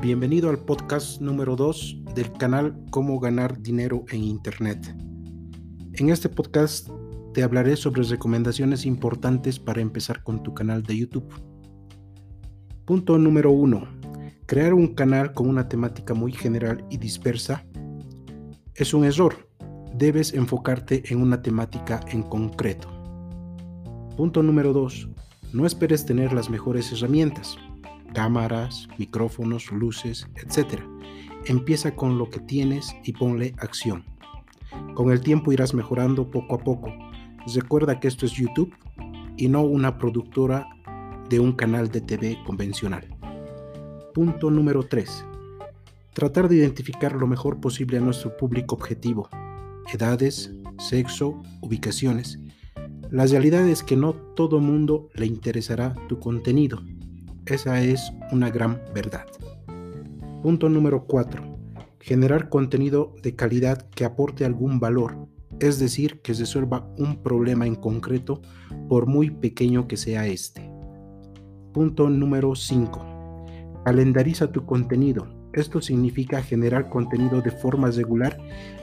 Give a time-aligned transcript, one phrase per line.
[0.00, 4.94] Bienvenido al podcast número 2 del canal Cómo ganar dinero en Internet.
[5.94, 6.90] En este podcast
[7.32, 11.26] te hablaré sobre recomendaciones importantes para empezar con tu canal de YouTube.
[12.84, 13.88] Punto número 1.
[14.44, 17.64] Crear un canal con una temática muy general y dispersa
[18.74, 19.48] es un error.
[19.94, 22.88] Debes enfocarte en una temática en concreto.
[24.14, 25.08] Punto número 2.
[25.54, 27.56] No esperes tener las mejores herramientas
[28.14, 30.82] cámaras, micrófonos, luces, etc.
[31.44, 34.04] Empieza con lo que tienes y ponle acción.
[34.94, 36.92] Con el tiempo irás mejorando poco a poco.
[37.54, 38.74] Recuerda que esto es YouTube
[39.36, 40.66] y no una productora
[41.28, 43.06] de un canal de TV convencional.
[44.14, 45.24] Punto número 3.
[46.12, 49.28] Tratar de identificar lo mejor posible a nuestro público objetivo.
[49.92, 52.38] Edades, sexo, ubicaciones.
[53.10, 56.82] La realidad es que no todo mundo le interesará tu contenido
[57.46, 59.26] esa es una gran verdad.
[60.42, 61.42] Punto número 4.
[62.00, 65.28] Generar contenido de calidad que aporte algún valor,
[65.60, 68.42] es decir, que resuelva un problema en concreto
[68.88, 70.70] por muy pequeño que sea este.
[71.72, 73.44] Punto número 5.
[73.84, 75.28] Calendariza tu contenido.
[75.52, 78.36] Esto significa generar contenido de forma regular,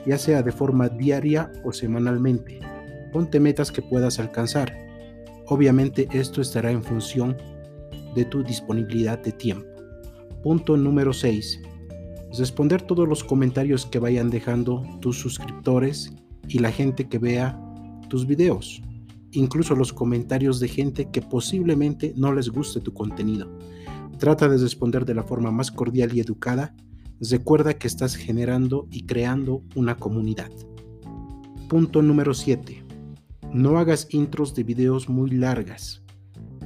[0.06, 2.60] ya sea de forma diaria o semanalmente.
[3.12, 4.76] Ponte metas que puedas alcanzar.
[5.46, 7.36] Obviamente esto estará en función
[8.14, 9.66] de tu disponibilidad de tiempo.
[10.42, 11.60] Punto número 6.
[12.38, 16.12] Responder todos los comentarios que vayan dejando tus suscriptores
[16.48, 17.58] y la gente que vea
[18.08, 18.82] tus videos.
[19.32, 23.50] Incluso los comentarios de gente que posiblemente no les guste tu contenido.
[24.18, 26.74] Trata de responder de la forma más cordial y educada.
[27.20, 30.50] Recuerda que estás generando y creando una comunidad.
[31.68, 32.84] Punto número 7.
[33.52, 36.02] No hagas intros de videos muy largas.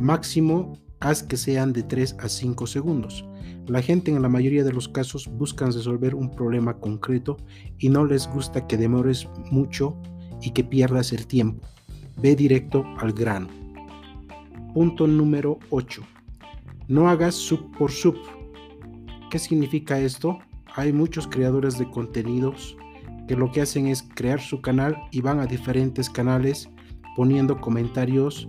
[0.00, 3.24] Máximo haz que sean de 3 a 5 segundos.
[3.66, 7.36] La gente en la mayoría de los casos buscan resolver un problema concreto
[7.78, 9.96] y no les gusta que demores mucho
[10.40, 11.66] y que pierdas el tiempo.
[12.16, 13.48] Ve directo al grano.
[14.74, 16.02] Punto número 8.
[16.88, 18.16] No hagas sub por sub.
[19.30, 20.38] ¿Qué significa esto?
[20.74, 22.76] Hay muchos creadores de contenidos
[23.26, 26.70] que lo que hacen es crear su canal y van a diferentes canales
[27.14, 28.48] poniendo comentarios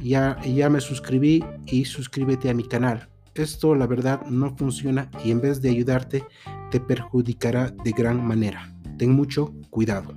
[0.00, 3.08] ya, ya me suscribí y suscríbete a mi canal.
[3.34, 6.24] Esto la verdad no funciona y en vez de ayudarte
[6.70, 8.74] te perjudicará de gran manera.
[8.98, 10.14] Ten mucho cuidado.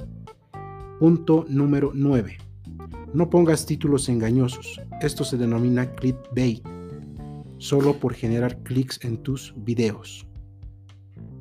[0.99, 2.37] Punto número 9.
[3.13, 4.79] No pongas títulos engañosos.
[5.01, 6.65] Esto se denomina clickbait,
[7.57, 10.25] solo por generar clics en tus videos.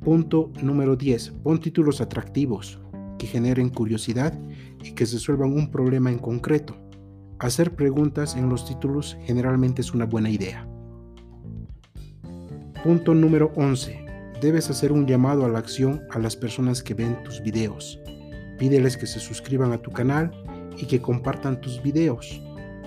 [0.01, 1.31] Punto número 10.
[1.43, 2.79] Pon títulos atractivos
[3.17, 4.33] que generen curiosidad
[4.83, 6.75] y que resuelvan un problema en concreto.
[7.39, 10.67] Hacer preguntas en los títulos generalmente es una buena idea.
[12.83, 14.05] Punto número 11.
[14.41, 17.97] Debes hacer un llamado a la acción a las personas que ven tus videos.
[18.57, 20.31] Pídeles que se suscriban a tu canal
[20.77, 22.41] y que compartan tus videos.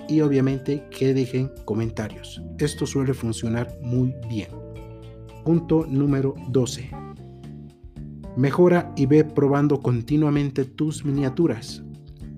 [0.07, 2.39] Y obviamente que dejen comentarios.
[2.59, 4.49] Esto suele funcionar muy bien.
[5.43, 6.91] Punto número 12.
[8.37, 11.83] Mejora y ve probando continuamente tus miniaturas.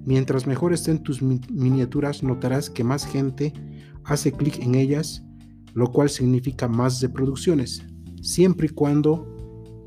[0.06, 3.54] Mientras mejor estén tus miniaturas, notarás que más gente
[4.04, 5.24] hace clic en ellas,
[5.74, 7.84] lo cual significa más reproducciones,
[8.22, 9.36] siempre y cuando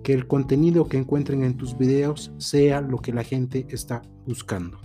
[0.03, 4.81] que el contenido que encuentren en tus videos sea lo que la gente está buscando.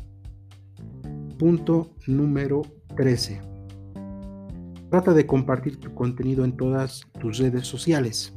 [1.40, 2.62] Punto número
[2.96, 3.42] 13.
[4.92, 8.36] Trata de compartir tu contenido en todas tus redes sociales,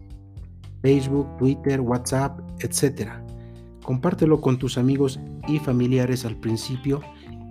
[0.81, 3.11] Facebook, Twitter, WhatsApp, etc.
[3.85, 7.01] Compártelo con tus amigos y familiares al principio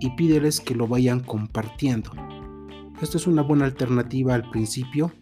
[0.00, 2.10] y pídeles que lo vayan compartiendo.
[3.00, 5.12] Esta es una buena alternativa al principio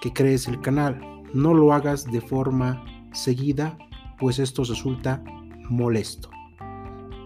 [0.00, 1.00] que crees el canal.
[1.34, 3.76] No lo hagas de forma seguida,
[4.18, 5.22] pues esto resulta
[5.68, 6.30] molesto.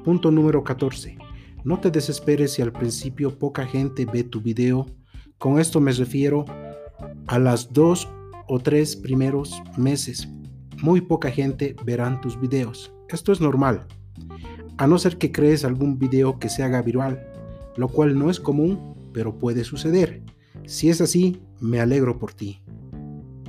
[0.04, 1.18] Punto número 14.
[1.64, 4.86] No te desesperes si al principio poca gente ve tu video.
[5.38, 6.44] Con esto me refiero
[7.26, 8.08] a las dos
[8.48, 10.28] o tres primeros meses.
[10.82, 12.92] Muy poca gente verán tus videos.
[13.08, 13.86] Esto es normal,
[14.78, 17.26] a no ser que crees algún video que se haga viral,
[17.76, 20.22] lo cual no es común, pero puede suceder.
[20.66, 22.60] Si es así, me alegro por ti.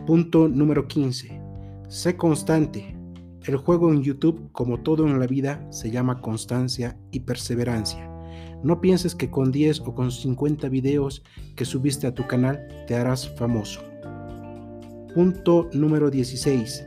[0.06, 1.41] Punto número 15.
[1.89, 2.95] Sé constante.
[3.45, 8.09] El juego en YouTube, como todo en la vida, se llama constancia y perseverancia.
[8.63, 11.24] No pienses que con 10 o con 50 videos
[11.56, 13.81] que subiste a tu canal te harás famoso.
[15.13, 16.87] Punto número 16.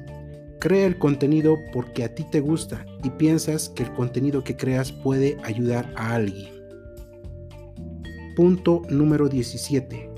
[0.61, 4.93] Crea el contenido porque a ti te gusta y piensas que el contenido que creas
[4.93, 6.51] puede ayudar a alguien.
[8.37, 10.11] Punto número 17.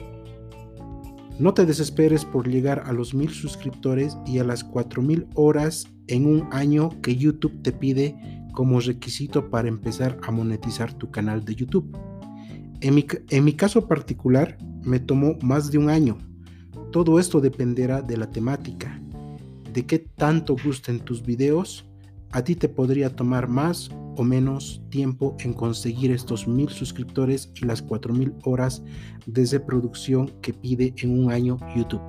[1.39, 5.87] No te desesperes por llegar a los mil suscriptores y a las cuatro mil horas
[6.09, 8.17] en un año que YouTube te pide
[8.53, 11.97] como requisito para empezar a monetizar tu canal de YouTube.
[12.81, 16.19] En mi caso particular, me tomó más de un año.
[16.91, 18.92] Todo esto dependerá de la temática,
[19.73, 21.87] de qué tanto gusten tus videos.
[22.31, 27.65] A ti te podría tomar más o menos tiempo en conseguir estos mil suscriptores y
[27.65, 28.83] las cuatro mil horas
[29.27, 32.03] de producción que pide en un año YouTube.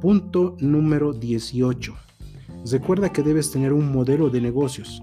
[0.00, 1.94] Punto número 18.
[2.70, 5.02] Recuerda que debes tener un modelo de negocios,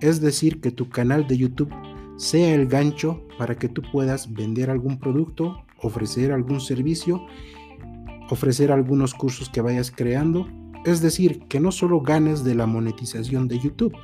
[0.00, 1.72] es decir, que tu canal de YouTube
[2.16, 7.26] sea el gancho para que tú puedas vender algún producto, ofrecer algún servicio,
[8.30, 10.48] ofrecer algunos cursos que vayas creando,
[10.86, 13.96] es decir, que no solo ganes de la monetización de YouTube,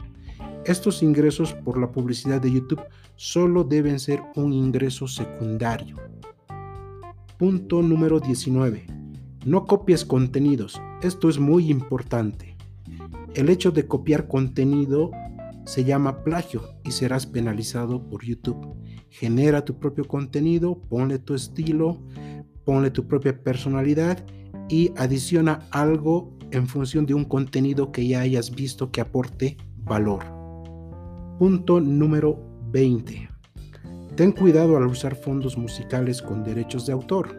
[0.65, 2.83] estos ingresos por la publicidad de YouTube
[3.15, 5.97] solo deben ser un ingreso secundario.
[7.39, 8.87] Punto número 19.
[9.47, 10.81] No copies contenidos.
[11.03, 12.57] Esto es muy importante.
[13.35, 15.13] El hecho de copiar contenido
[15.65, 18.75] se llama plagio y serás penalizado por YouTube.
[19.09, 22.03] Genera tu propio contenido, ponle tu estilo,
[22.65, 24.25] ponle tu propia personalidad
[24.69, 30.25] y adiciona algo en función de un contenido que ya hayas visto que aporte valor.
[31.39, 32.39] Punto número
[32.71, 33.29] 20.
[34.17, 37.35] Ten cuidado al usar fondos musicales con derechos de autor.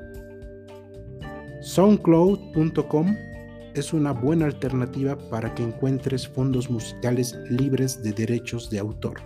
[1.62, 3.16] SoundCloud.com
[3.76, 9.22] es una buena alternativa para que encuentres fondos musicales libres de derechos de autor.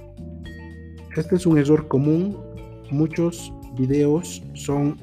[1.15, 2.37] Este es un error común.
[2.91, 4.97] Muchos videos son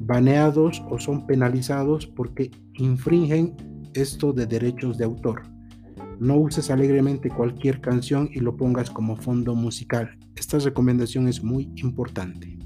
[0.00, 3.56] baneados o son penalizados porque infringen
[3.96, 5.42] esto de derechos de autor.
[6.18, 10.18] No uses alegremente cualquier canción y lo pongas como fondo musical.
[10.34, 12.56] Esta recomendación es muy importante.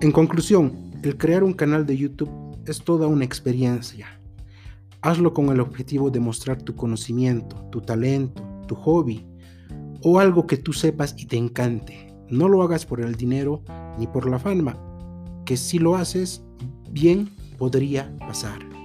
[0.00, 2.30] En conclusión, el crear un canal de YouTube
[2.66, 4.20] es toda una experiencia.
[5.00, 9.24] Hazlo con el objetivo de mostrar tu conocimiento, tu talento, tu hobby
[10.02, 12.12] o algo que tú sepas y te encante.
[12.28, 13.62] No lo hagas por el dinero
[13.98, 14.76] ni por la fama,
[15.44, 16.42] que si lo haces
[16.90, 18.75] bien podría pasar.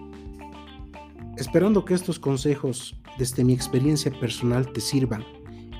[1.41, 5.25] Esperando que estos consejos desde mi experiencia personal te sirvan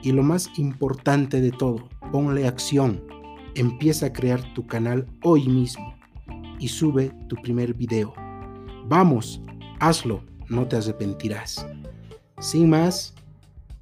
[0.02, 3.04] y lo más importante de todo, ponle acción.
[3.54, 5.94] Empieza a crear tu canal hoy mismo
[6.58, 8.12] y sube tu primer video.
[8.88, 9.40] Vamos,
[9.80, 11.64] hazlo, no te arrepentirás.
[12.40, 13.14] Sin más,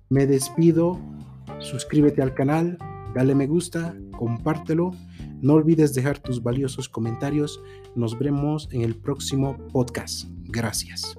[0.10, 1.00] me despido.
[1.60, 2.78] Suscríbete al canal,
[3.16, 4.92] dale me gusta, compártelo.
[5.42, 7.62] No olvides dejar tus valiosos comentarios.
[7.96, 10.25] Nos vemos en el próximo podcast.
[10.44, 11.19] Gracias.